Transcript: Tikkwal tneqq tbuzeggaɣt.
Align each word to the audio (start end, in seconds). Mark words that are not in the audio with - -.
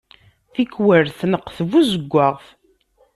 Tikkwal 0.53 1.05
tneqq 1.19 1.47
tbuzeggaɣt. 1.57 2.45